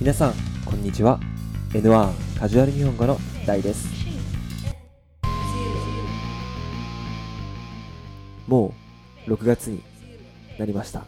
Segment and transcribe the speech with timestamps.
[0.00, 0.34] 皆さん
[0.66, 1.20] こんにちは。
[1.70, 3.16] N1 カジュアル日本語の
[3.46, 3.86] 大です。
[8.48, 8.74] も
[9.26, 9.80] う6月に
[10.58, 11.04] なりました。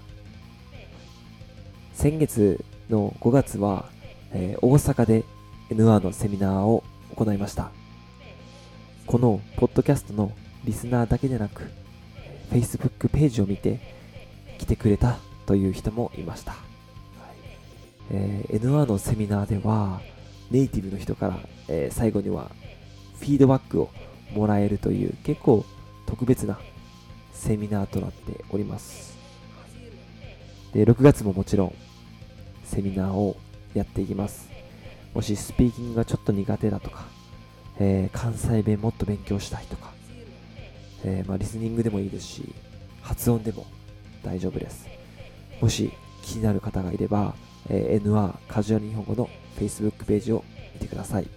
[1.95, 3.87] 先月の5月は、
[4.33, 5.25] えー大阪で
[5.71, 6.85] N1 のセミナーを
[7.17, 7.73] 行いました。
[9.07, 10.31] このポッドキャストの
[10.65, 11.65] リスナーだけでなく
[12.53, 13.81] Facebook ページを見て
[14.59, 16.55] 来てくれたという人もいました、
[18.11, 20.01] えー N1 のセミナーでは
[20.51, 21.39] ネイティブの人から、
[21.69, 22.51] えー最後には
[23.19, 23.91] フィードバックを
[24.35, 25.65] もらえるという結構
[26.07, 26.59] 特別な
[27.33, 29.17] セミナーとなっております。
[30.73, 31.75] で6月ももちろん
[32.65, 33.37] セミナーを
[33.75, 34.49] やっていきます。
[35.15, 37.07] もしスピーキングがちょっと苦手だとか、
[37.79, 39.93] えー関西弁もっと勉強したいとか、
[41.05, 42.55] えーまあ、リスニングでもいいですし
[43.01, 43.67] 発音でも
[44.23, 44.87] 大丈夫です。
[45.61, 45.91] もし
[46.23, 47.35] 気になる方がいれば、
[47.69, 49.29] えー N1 カジュアル日本語の
[49.59, 51.29] Facebook ページを見てください。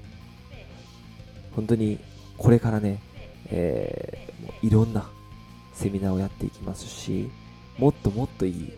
[1.56, 2.00] 本当に
[2.38, 3.02] これからね、
[3.48, 5.10] えーもういろんな
[5.74, 7.30] セミナーをやっていきますし
[7.78, 8.74] もっともっといい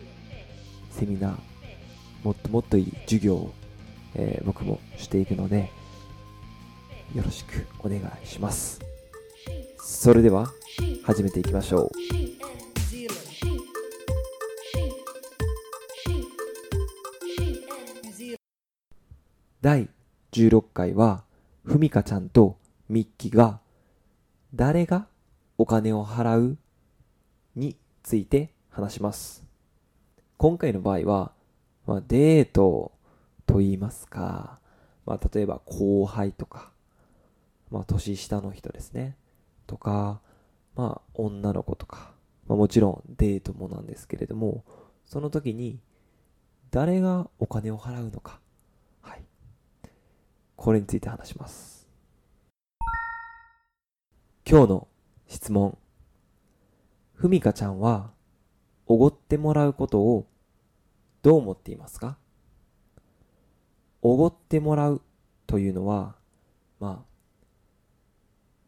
[0.90, 1.36] セミナー
[2.24, 3.54] もっともっといい授業を、
[4.14, 5.70] えー僕もしていくので
[7.14, 8.80] よろしくお願いします。
[9.78, 10.50] それでは
[11.04, 12.21] 始めていきましょう。
[19.62, 19.88] 第
[20.32, 21.22] 16回は
[21.64, 23.60] ふみかちゃんとミッキーが
[24.52, 25.06] 誰が
[25.56, 26.58] お金を払う
[27.54, 29.44] について話します。
[30.36, 31.30] 今回の場合は、
[31.86, 32.90] まあ、デート
[33.46, 34.58] と言いますか、
[35.06, 36.72] まあ、例えば後輩とか、
[37.70, 39.16] まあ、年下の人ですね。
[39.68, 40.20] とか、
[40.74, 42.10] まあ、女の子とか、
[42.48, 44.64] まあ、もちろんデートもなんですけれども
[45.06, 45.78] その時に
[46.72, 48.40] 誰がお金を払うのか
[50.62, 51.88] これについて話します。
[54.48, 54.88] 今日の
[55.26, 55.76] 質問。
[57.14, 58.12] ふみかちゃんは
[58.86, 60.28] おごってもらうことを
[61.22, 62.16] どう思っていますか？
[64.02, 65.02] おごってもらう
[65.48, 66.14] というのは
[66.78, 67.04] ま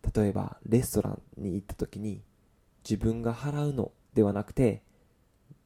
[0.02, 2.22] あ例えばレストランに行った時に
[2.82, 4.82] 自分が払うのではなくて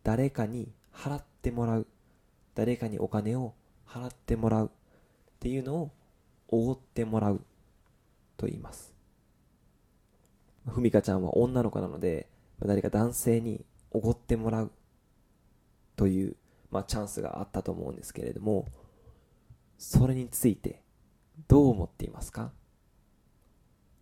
[0.03, 1.87] 誰かに払ってもらう。
[2.55, 3.55] 誰かにお金を
[3.87, 4.71] 払ってもらうっ
[5.41, 5.91] ていうのを
[6.49, 7.41] おごってもらう
[8.37, 8.95] と言います。
[10.67, 12.29] ふみかちゃんは女の子なので
[12.65, 14.71] 誰か男性におごってもらう
[15.97, 16.37] という、
[16.71, 18.67] まあ、チャンスがあったと思うんですけれども
[19.79, 20.83] それについて
[21.47, 22.51] どう思っていますか？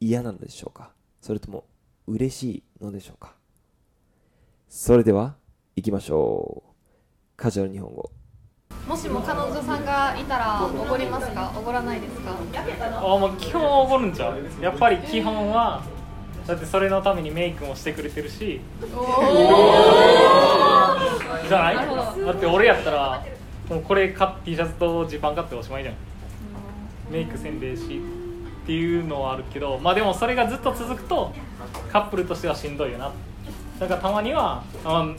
[0.00, 0.92] 嫌なのでしょうか？
[1.20, 1.66] それとも
[2.06, 3.34] 嬉しいのでしょうか？
[4.68, 5.36] それでは
[5.76, 6.72] 行きましょう。
[7.36, 8.10] カジュアル日本語。
[8.86, 11.52] もしも彼女さんがいたらおごりますか？
[11.56, 12.36] おごらないですか？
[12.98, 14.38] あもう基本おごるんちゃう？
[14.62, 15.82] やっぱり基本は
[16.46, 18.60] だってそれのためにメイクもしてくれてるし。
[21.48, 21.76] じゃない？
[21.76, 23.24] だって俺やったら
[23.68, 25.94] もうこれ買っ T シャツとジーパン買っておしまいじゃん。
[27.10, 28.00] メイクせんし
[28.62, 31.32] っていうのはあるけどまあでもそれがずっと続くと
[31.92, 33.12] カップルとしてはしんどいよな。
[33.78, 35.12] だからたまにはあ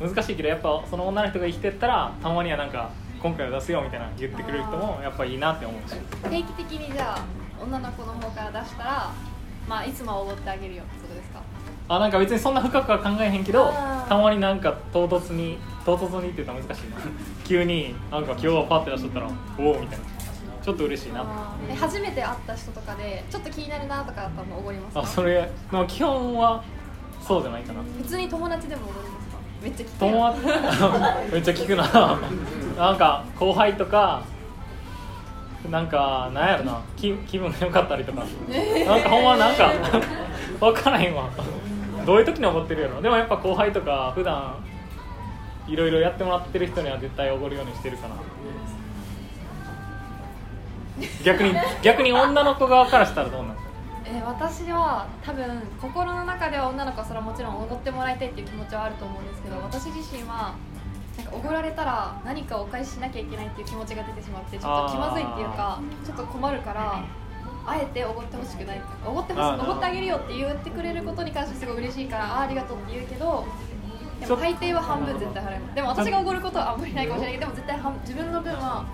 [0.00, 5.96] 難しいけどやっぱその女の人が生きてったらたまにはなんか今回は出すよみたいな言ってくれる人もやっぱいいなって思うし。
[6.30, 7.24] 定期的にじゃあ
[7.62, 9.12] 女の子の方から出したら
[9.68, 11.40] まあいつもはおごってあげるよってことですか？
[11.90, 13.72] あなんか別にそんな深くは考えへんけど
[14.08, 16.96] たまになんか唐突に唐突にって言ったら難しいな。
[17.44, 19.26] 急になんか今日はパッて出しとったら
[19.58, 20.04] おおみたいな。
[20.62, 21.24] ちょっと嬉しいな。
[21.70, 25.00] え初めて会った人とかでちょっと気になるなとかだったらおごりますか？
[25.00, 25.48] あそれ
[25.88, 26.62] 基本は
[27.26, 27.80] そうじゃないかな。
[28.02, 29.27] 普通に友達でもおごります。
[29.27, 29.27] か
[29.62, 31.84] めっちゃ聞く めっちゃ聞くな。
[32.78, 34.22] なんか後輩とか
[35.68, 36.80] なんかなんやろな。
[36.96, 38.22] 気気分が良かったりとか。
[38.86, 39.72] なんかほんまなんか
[40.60, 41.24] 分からへんわ。
[42.06, 43.02] どういう時に怒ってるやろ。
[43.02, 44.54] でもやっぱ後輩とか普段
[45.66, 48.14] いろいろやってもらってる人には絶対おごるようにしてるかな。
[51.24, 53.54] 逆に逆に女の子側からしたらどうなの
[54.10, 55.44] えー私は多分
[55.80, 60.54] 心の中では女の子はそれはもちろんおごってもらいたいっていう気持ちはあると思うんですけど私自身は
[61.16, 67.04] なんかおごられたら何かお返ししなきゃいけないっていう気持ちが出てしまってちょっと気まずいっていうかちょっと困るから
[67.66, 69.42] あえておごってほしくないおごってほし
[69.76, 73.44] ってあげるよって言ってくれることに関してすごい嬉しいからあーありがとうって言うけど
[74.20, 75.74] でも大抵は半分絶対払います。
[75.76, 78.84] でも私がおごることはあんまりないかもしれないけどでも絶対半自分の分は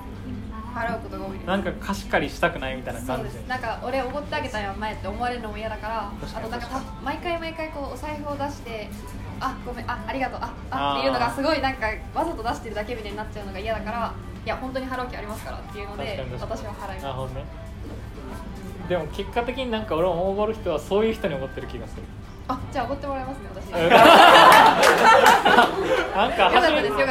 [0.75, 1.47] 払うことが多いです。
[1.47, 3.31] なんか貸し借りしたくないみたいな感じ。
[3.31, 3.35] す。
[3.49, 8.89] なんか俺おごってあげたよ前って思われるのも嫌だからあとなんかた毎回毎回こうお財布を出して
[9.41, 17.35] あごめんあありがとうああっていうのがすごいなんかわざと出してるだけみたいになっちゃうのが嫌だからいや本当に払う気ありますからっていうので私は払います。
[17.35, 17.45] ね
[18.89, 22.03] でも結果的になんか俺もおごる人はそういう人におごってる気がする
[22.47, 23.65] あじゃあおごってもらいますね私。
[26.15, 26.51] なんか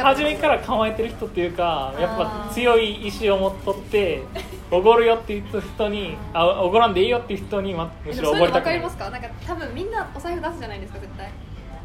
[0.04, 4.22] 初めから構えてる人っていうかやっあぱー強い意志を持っとって
[4.70, 8.76] おごるよって言った人にあおごらんでいいよっていう人に、ま、むしろおでもそういうの分かごりたくない。
[8.78, 9.10] りますか？
[9.10, 11.30] なんか多分みんなお財布出すじゃないですか絶対。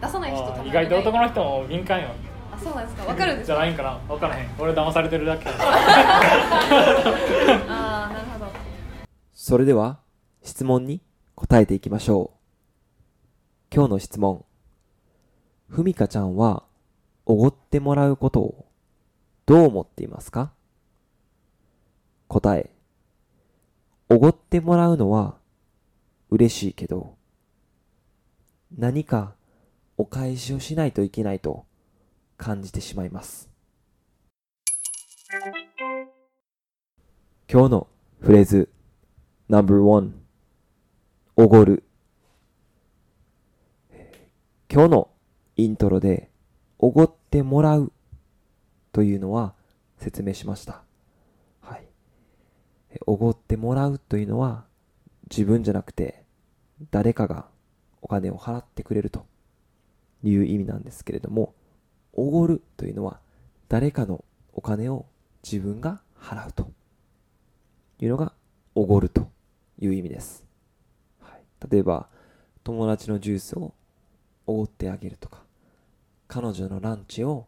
[0.02, 2.08] 出さない人多分意外と男の人も敏感よ。
[2.54, 3.04] あそうなんですか？
[3.04, 3.54] 分かるんですか？
[3.56, 3.98] じゃないんかな。
[4.08, 4.50] 分からへん。
[4.60, 5.54] 俺騙されてるだけあ
[8.10, 8.52] あなるほど。
[9.34, 9.98] それでは
[10.44, 11.02] 質問に
[11.36, 12.39] 答えていきましょう。
[13.72, 14.46] 今日の質問。
[15.68, 16.64] ふみかちゃんは
[17.28, 18.66] おごってもらうことを
[19.46, 20.52] どう思っていますか？
[22.28, 22.72] 答え。
[24.10, 25.38] おごってもらうのは
[26.32, 27.16] 嬉しいけど、
[28.76, 29.36] 何か
[29.98, 31.68] お返しをしないといけないと
[32.38, 33.52] 感じてしまいます。
[37.48, 37.88] 今日の
[38.20, 38.70] フレーズ
[39.48, 40.12] No.1
[41.36, 41.84] おごる
[44.72, 45.10] 今日の
[45.56, 46.30] イントロで
[46.78, 47.92] おごってもらう
[48.92, 49.56] というのは
[49.98, 50.84] 説明しました。
[51.60, 51.88] はい。
[53.08, 54.66] おごってもらうというのは
[55.28, 56.24] 自分じゃなくて
[56.92, 57.48] 誰かが
[58.04, 59.26] お金を払ってくれると
[60.22, 61.56] いう意味なんですけれども、
[62.14, 63.20] おごるというのは
[63.70, 64.24] 誰かの
[64.54, 65.08] お金を
[65.44, 66.72] 自分が払うと
[68.00, 68.34] いうのが
[68.76, 69.32] おごると
[69.80, 70.46] いう意味です。
[71.22, 72.08] はい、例えば、
[72.64, 73.74] 友達のジュースを
[74.50, 75.44] おごってあげるとか、
[76.28, 77.46] 彼女のランチを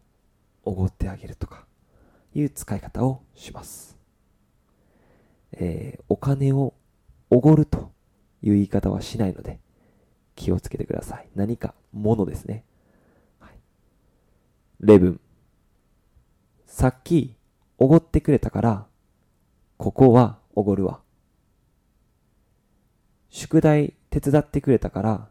[0.64, 1.66] おごってあげるとか、
[2.36, 3.98] いう使い方をします。
[5.54, 6.76] えーお金を
[7.32, 7.92] おごると
[8.44, 9.60] いう言い方はしないので、
[10.36, 11.30] 気をつけてください。
[11.36, 12.66] 何か物ですね。
[13.40, 13.54] はい、
[14.80, 15.20] 例文。
[16.68, 17.36] さっき
[17.80, 18.88] おごってくれたから、
[19.78, 21.02] ここはおごるわ。
[23.30, 25.30] 宿題手伝ってくれたから、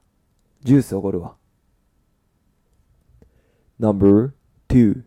[0.64, 1.39] ジュースおごるわ。
[3.81, 4.32] Number
[4.69, 5.05] two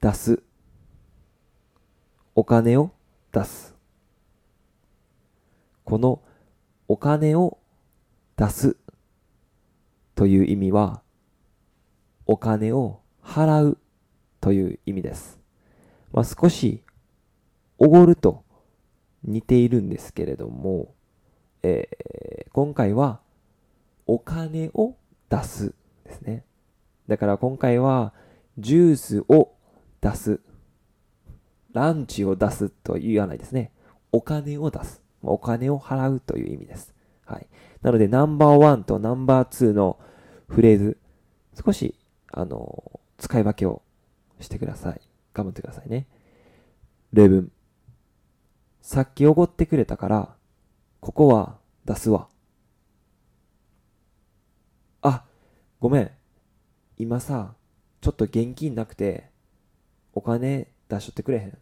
[0.00, 0.42] 出す。
[2.34, 2.90] お金を
[3.30, 3.76] 出す。
[5.84, 6.20] この
[6.88, 7.58] お金を
[8.36, 8.76] 出す
[10.16, 11.02] という意味は、
[12.26, 13.78] お金を払う
[14.40, 15.38] という意味です。
[16.10, 16.82] まあ、少し
[17.78, 18.44] おごると
[19.22, 20.92] 似ているんですけれども、
[21.62, 22.02] えー
[22.52, 23.20] 今回は
[24.06, 24.94] お金を
[25.30, 26.44] 出すですね。
[27.08, 28.12] だから今回は
[28.58, 29.52] ジュースを
[30.00, 30.40] 出す。
[31.72, 33.72] ランチを出すと言わないですね。
[34.12, 35.02] お金を出す。
[35.22, 36.94] お金を払うという意味です。
[37.24, 37.46] はい。
[37.80, 39.98] なのでナンバーワンとナンバーツーの
[40.48, 40.98] フレーズ、
[41.64, 41.94] 少し、
[42.30, 43.82] あの、使い分けを
[44.40, 45.00] してください。
[45.32, 46.06] 頑張ってくださいね。
[47.12, 47.50] 例文。
[48.82, 50.34] さっきおごってくれたから、
[51.00, 52.28] ここは出すわ。
[55.00, 55.24] あ、
[55.80, 56.10] ごめん。
[57.02, 57.56] 今さ、
[58.00, 59.28] ちょっと現金なくて、
[60.12, 61.58] お金出しとってくれへん？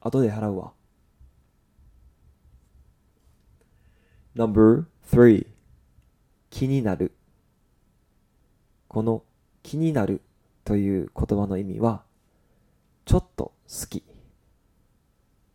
[0.00, 0.72] 後で払うわ。
[4.34, 5.46] No.3
[6.50, 7.12] 気になる。
[8.86, 9.24] この
[9.62, 10.20] 気になる
[10.66, 12.02] という言葉の意味は、
[13.06, 14.04] ちょっと好き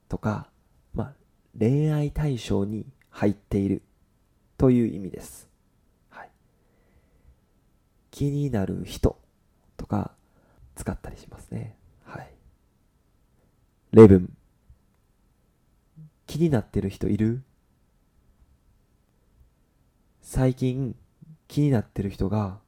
[0.09, 0.49] とか、
[0.95, 1.13] まあ、
[1.59, 3.83] 恋愛対象に入っている
[4.57, 5.52] という意味です。
[8.13, 9.19] 気になる人
[9.75, 10.11] とか
[10.75, 11.75] 使ったりしますね。
[12.05, 12.31] はい。
[13.91, 14.31] 例文。
[16.27, 17.41] 気になってる人いる？
[20.21, 20.95] 最近
[21.47, 22.59] 気になってる人が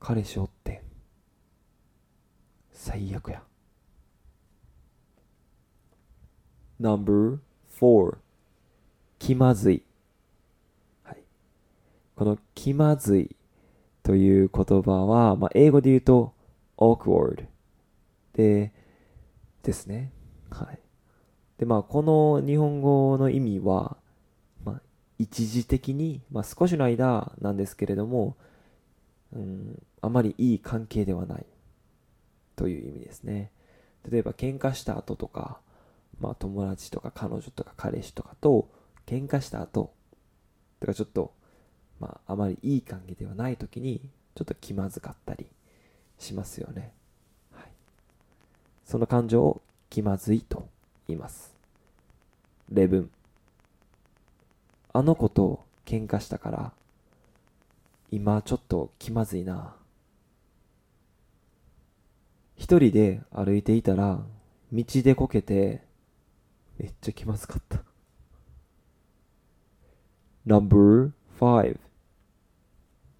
[0.00, 0.82] 彼氏おって。
[2.72, 3.42] 最悪や。
[6.80, 8.16] No.4
[9.18, 9.82] 気まずい。
[11.02, 11.18] はい。
[12.16, 13.36] この気まずい
[14.04, 16.34] という言葉は、まあ、英語で言うと
[16.76, 17.46] awkward
[18.34, 18.72] で、
[19.62, 20.12] ですね。
[20.50, 20.78] はい。
[21.58, 23.96] で、まあ、この日本語の意味は、
[24.64, 24.82] まあ、
[25.18, 28.36] 一時的に、まあ、少しの間なんですけれども、
[29.32, 31.46] うん、あまりいい関係ではない
[32.56, 33.50] という意味ですね。
[34.10, 35.60] 例えば、喧嘩した後とか、
[36.20, 38.68] まあ、友達とか彼女とか彼氏とかと
[39.06, 39.94] 喧嘩した後
[40.78, 41.32] とかちょっと、
[42.04, 44.02] まあ、あまりいい関係ではない時に
[44.34, 45.46] ちょっと気まずかったり
[46.18, 46.92] しますよね。
[47.52, 47.68] はい。
[48.84, 50.68] その感情を気まずいと
[51.08, 51.54] 言います。
[52.70, 53.10] 例文。
[54.92, 56.72] あの子と喧嘩したから
[58.10, 59.74] 今ちょっと気まずいな。
[62.56, 64.20] 一人で歩いていたら、
[64.72, 65.82] 道でこけて、
[66.78, 67.82] めっちゃ気まずかった。
[70.46, 71.10] No.5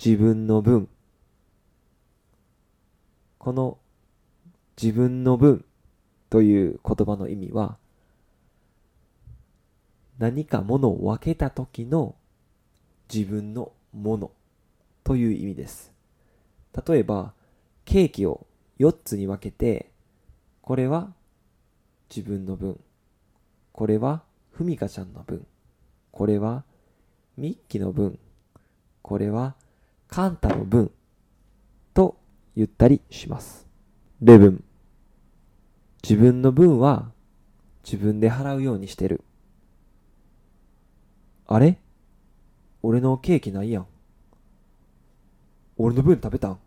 [0.03, 0.89] 自分の分
[3.39, 3.79] この
[4.81, 5.65] 自分の分
[6.31, 7.77] という言葉の意味は
[10.19, 12.15] 何かものを分けた時の
[13.13, 14.31] 自分のもの
[15.03, 15.93] という意味です。
[16.87, 17.33] 例えば、
[17.85, 18.47] ケーキを
[18.79, 19.91] 4つに分けて、
[20.63, 21.13] これは
[22.09, 22.81] 自分の分。
[23.73, 24.23] これは
[24.53, 25.47] ふみかちゃんの分。
[26.11, 26.65] これは
[27.37, 28.19] ミッキーの分。
[29.03, 29.55] これは
[30.15, 30.93] カンタの分。
[31.93, 32.17] と
[32.55, 33.67] 言ったりします。
[34.23, 34.65] レブン。
[36.05, 37.11] 自分の分は
[37.83, 39.25] 自分で払うようにしてる。
[41.49, 41.81] あれ？
[42.81, 43.87] 俺のケーキないやん。
[45.79, 46.59] 俺の分食べたん？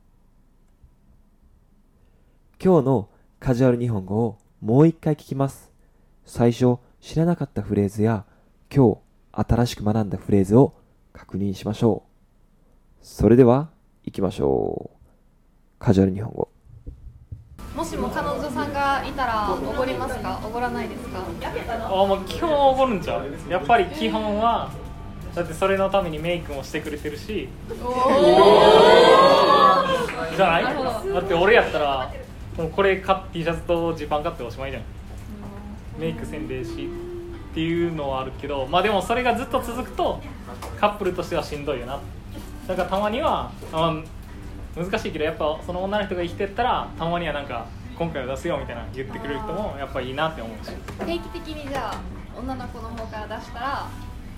[2.61, 5.71] 今日のカジュアル日本語をもう一回聞きます。
[6.25, 8.25] 最初知らなかったフレーズや
[8.69, 8.95] 今
[9.33, 10.73] 日新しく学んだフレーズを
[11.13, 12.06] 確認しましょう。
[13.01, 13.69] それでは
[14.03, 14.97] 行きましょう。
[15.79, 16.49] カジュアル日本語。
[17.75, 20.41] もしも彼女さんがいたらおごりますか？
[20.43, 21.23] おごらないですか？
[21.85, 23.29] あもう基本おごるんちゃう。
[23.49, 24.71] やっぱり基本は
[25.35, 27.47] だってそれのためにメイクもしてくれてるし。
[30.35, 30.63] じゃない？
[31.13, 32.11] だって俺やったら
[32.57, 34.83] もうこれ買っ T シャツとジーパン買っておしまいじゃん。
[35.99, 36.71] メイクせんでええし
[37.51, 40.21] っていうのはあるけどまあでもそれがずっと続くと
[40.79, 41.99] カップルとしてはしんどいよな
[42.67, 43.93] だからたまには、あ
[44.75, 47.65] 難しいけどやっぱその女の人が生きてったらたまにはなんか
[47.97, 50.71] 今回は出すよみたいな言ってくれる人もやっぱいいなって思うし。
[50.99, 51.99] 定期的にじゃあ
[52.37, 53.87] 女の子の方から出したら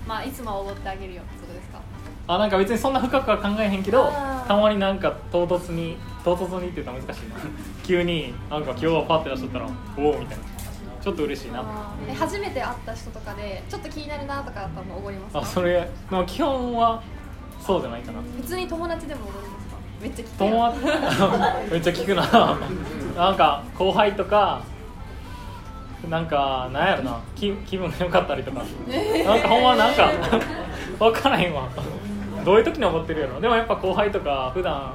[0.06, 1.20] まあいつもはおごってあげるよ。
[1.22, 1.78] ってことですか？
[2.26, 4.10] あなんか別にそんな深くは考えへんけど
[4.48, 7.36] たまになんか唐突に唐突にって言ったら難しいな。
[7.84, 9.66] 急になんか今日はパッて出しとったら
[9.98, 10.44] おおみたいな。
[11.02, 11.62] ちょっと嬉しいな。
[12.08, 15.40] え初めて会った人とかでちょっと気になるなとかだったらおごりますか？
[15.40, 17.02] あそれまあ基本は
[17.60, 18.20] そうじゃないかな。
[18.40, 19.76] 普通に友達でもおごりますか？
[20.02, 21.70] めっちゃ聞く友達？
[21.72, 22.22] めっちゃ聞くな。
[23.16, 24.60] なんか後輩とか
[26.08, 27.18] なんかなんやろな。
[27.36, 28.62] 気気分が良かったりとか。
[29.26, 30.10] なんかほんまなんか
[30.98, 31.68] 分からへんわ。
[32.44, 33.38] どういう時に怒ってるやろ。
[33.40, 34.94] でもやっぱ後輩とか普段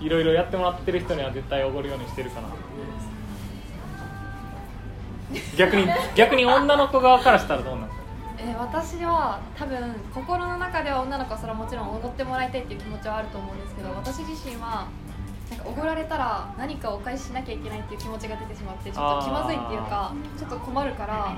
[0.00, 2.48] いろいろやってもらってる人には絶対おごるようにしてるかな。
[5.56, 7.88] 逆に逆に女の子側からしたらどうなの
[8.38, 14.88] えー私は多分心の中では女の子はそれはもちろんおごってもらいたいっていう気持ちはあると思うんですけど私自身は
[15.50, 21.36] なんかおごられたら何かお返ししなきゃいけないっていう気持ちが出てしまってちょっと気まずいっていうかちょっと困るから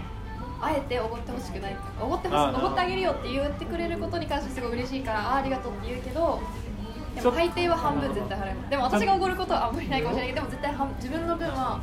[0.60, 1.76] あえておごってほしくない。
[2.00, 6.40] おごってほしってあげるよって言ってくれることに関してすごい嬉しいからあーありがとうって言うけど
[7.14, 8.70] でも大抵は半分絶対払います。
[8.70, 11.78] でも私がおごることはあんまりないかもしれないけどでも絶対半自分の分は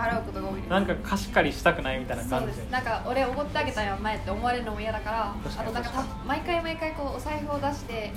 [0.00, 0.70] 払うことが多いです。
[0.70, 2.56] なんか貸し借りしたくないみたいな感じす。
[2.70, 8.12] なんか俺おごってあげたよ前って思われるのも嫌だからあとなんかた毎回毎回こうお財布を出して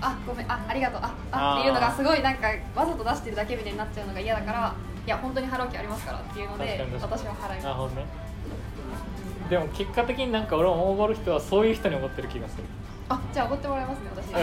[0.00, 4.74] あごめんあありがとうああっていうのがすごいなんかわざと出してるだけみたいになっちゃうのが嫌だから
[5.06, 7.94] いや本当に払う気ありますからっていうので私は払います。
[7.94, 8.04] ね。
[9.48, 12.64] でも結果的になんか俺もおごる人はそういう人におごってる気がする
[13.10, 14.26] あじゃあおごってもらいますね私。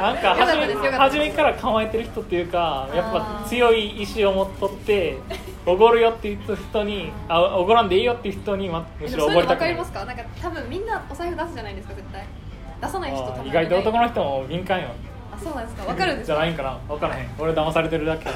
[0.00, 5.18] なんか初め初めから構えてる人っていうかやっぱ強い意志を持っとって
[5.66, 10.04] おごるよって言った人にあおごらんでいいよっていう人にまむしろおごりたくない分かりますか？
[10.06, 12.24] なんか多分みんなお財布出すじゃないですか絶対。
[12.80, 14.88] 出さない人あ多分意外と男のの人も敏感よ。
[15.32, 15.84] あそうなんですか？
[15.84, 16.34] 分かるんですか？
[16.34, 16.78] じゃないんかな？
[16.88, 17.30] 分からへん。
[17.38, 18.28] 俺騙されてるだけ。
[18.30, 18.32] あ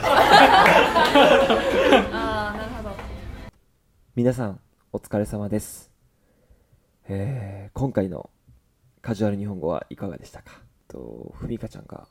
[2.13, 2.91] あなるほど。
[4.15, 4.61] 皆さん、
[4.93, 5.96] お疲れ様です。
[7.09, 8.31] えー今回の
[9.01, 10.61] カジュアル日本語はいかがでしたか？
[10.89, 12.09] と、ふみかちゃんが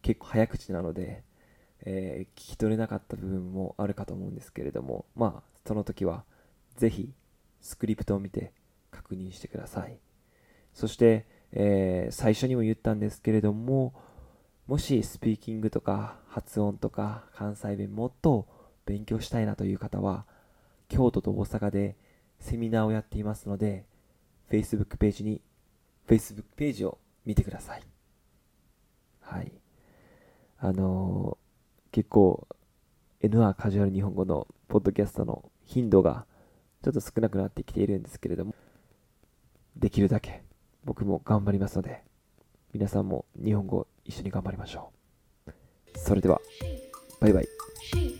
[0.00, 1.22] 結構早口なので、
[1.84, 6.24] えー聞き取れなかった部分もあるかと思うんですけれども、まあ、その時は、
[6.76, 7.12] ぜひ、
[7.60, 8.52] スクリプトを見て
[8.90, 9.98] 確認してください。
[10.72, 13.92] そして、えー最初にも言ったんですけれども、
[14.66, 18.46] もしスピーキングとか発音とか関西弁もっと
[18.86, 20.24] 勉強したいなという方は、
[20.88, 21.96] 京都と大阪で
[22.40, 23.84] セミナーをやっていますので、
[24.50, 25.40] Facebook ページに、
[26.06, 27.82] Facebook ページを見てください。
[29.20, 29.52] はい。
[30.58, 31.48] あのー
[31.90, 32.46] 結構、
[33.22, 36.26] NR カジュアル日本語のポッドキャストの頻度が
[36.84, 38.54] ちょっと少なくなってきているんですけれども、
[39.76, 40.42] できるだけ
[40.84, 42.02] 僕も頑張りますので、
[42.72, 44.92] 皆さんも日本語一緒に頑張りましょ
[45.46, 45.52] う。
[45.96, 46.40] それでは、
[47.20, 48.17] バイバイ。